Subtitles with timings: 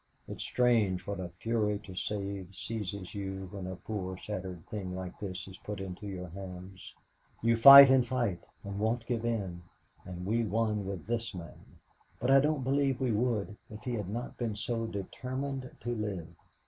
[0.27, 5.19] It's strange what a fury to save seizes you when a poor shattered thing like
[5.19, 6.95] this is put into your hands.
[7.43, 9.61] You fight and fight and won't give in,
[10.03, 11.77] and we won with this man,
[12.19, 16.29] but I don't believe we would if he had not been so determined to live.